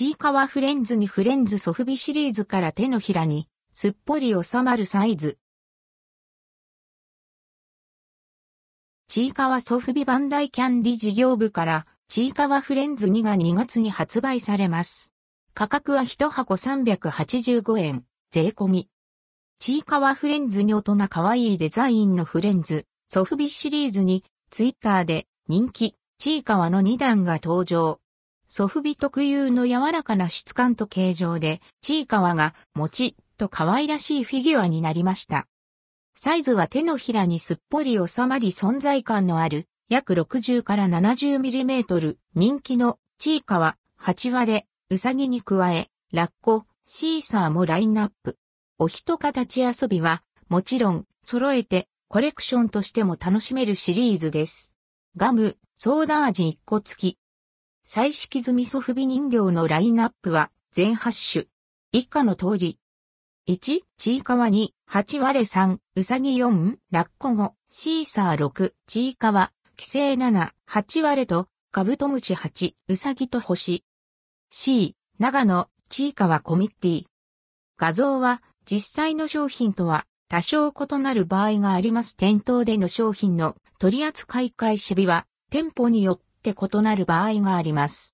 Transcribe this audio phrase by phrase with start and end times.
[0.00, 5.36] ちいかわフレンズにフレンズソフビシリーズから手のひらにすっぽり収まるサイズ。
[9.08, 15.12] ちいかわソフビバンダイキャンディ事業部からちいかわフレンズ2が2月に発売されます。
[15.52, 18.88] 価格は1箱385円、税込み。
[19.58, 28.00] ちいかわフレンズに大人可愛いデザインのフレンズ、ソフビシリーズにツイッターで人気、ちいかわの2段が登場。
[28.52, 35.46] ソフビ特有の柔らかな質感と形状で、ちいかわがもちっと可愛らしいフィギュアになりました。
[36.16, 48.36] サイズは手のひらにすっぽり収まり存在感のある約60から 70mm 人気のチーカは8割れ、うさぎに加え、ラッコ、シーサーもラインナップ。
[48.80, 54.74] お人形遊びはもちろん揃えてコレクションとしても楽しめるシリーズです。
[55.16, 57.20] ガム、ソーダ味1個付き。
[57.84, 61.46] 彩色済みソフビ人形のラインナップは全8種。
[61.92, 62.78] 以下の通り。
[63.48, 73.84] 1、チーカワ2、8割れ3、うさぎ4、ラッコ5、シーサー6、チーカワ、規制7、8割れと、カブトムシ8、うさぎと星。
[74.50, 77.04] C、長野、チーカワコミッティ。
[77.76, 82.16] 画像は、実際の商品とは、多少異なる場合があります。
[82.16, 88.08] 店頭での商品の取扱い開始日は、店舗によってって異なる場合があります。